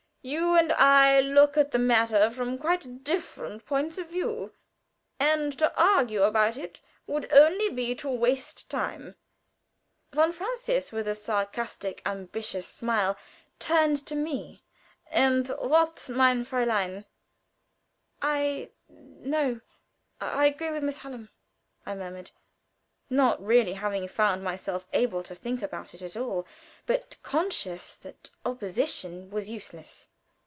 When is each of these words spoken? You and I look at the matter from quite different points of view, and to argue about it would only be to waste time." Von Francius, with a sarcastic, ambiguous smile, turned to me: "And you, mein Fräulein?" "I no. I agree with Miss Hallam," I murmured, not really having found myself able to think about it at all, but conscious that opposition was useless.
You 0.23 0.53
and 0.55 0.71
I 0.73 1.19
look 1.19 1.57
at 1.57 1.71
the 1.71 1.79
matter 1.79 2.29
from 2.29 2.59
quite 2.59 3.03
different 3.03 3.65
points 3.65 3.97
of 3.97 4.11
view, 4.11 4.53
and 5.19 5.57
to 5.57 5.73
argue 5.75 6.21
about 6.21 6.57
it 6.57 6.79
would 7.07 7.33
only 7.33 7.69
be 7.69 7.95
to 7.95 8.07
waste 8.11 8.69
time." 8.69 9.15
Von 10.13 10.31
Francius, 10.31 10.91
with 10.91 11.07
a 11.07 11.15
sarcastic, 11.15 12.03
ambiguous 12.05 12.67
smile, 12.67 13.17
turned 13.57 14.05
to 14.05 14.13
me: 14.15 14.63
"And 15.07 15.47
you, 15.47 15.55
mein 15.55 16.45
Fräulein?" 16.45 17.05
"I 18.21 18.69
no. 18.87 19.61
I 20.19 20.45
agree 20.45 20.69
with 20.69 20.83
Miss 20.83 20.99
Hallam," 20.99 21.29
I 21.83 21.95
murmured, 21.95 22.29
not 23.09 23.43
really 23.43 23.73
having 23.73 24.07
found 24.07 24.43
myself 24.43 24.85
able 24.93 25.23
to 25.23 25.33
think 25.33 25.63
about 25.63 25.95
it 25.95 26.03
at 26.03 26.15
all, 26.15 26.45
but 26.85 27.17
conscious 27.23 27.95
that 27.95 28.29
opposition 28.45 29.31
was 29.31 29.49
useless. 29.49 30.07